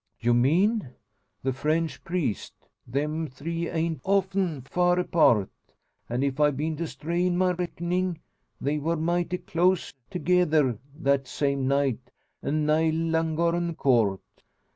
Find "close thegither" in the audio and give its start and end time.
9.37-10.79